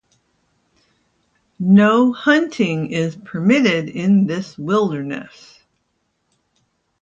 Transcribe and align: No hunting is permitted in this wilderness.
No 1.59 2.11
hunting 2.11 2.91
is 2.91 3.15
permitted 3.17 3.87
in 3.87 4.25
this 4.25 4.57
wilderness. 4.57 5.59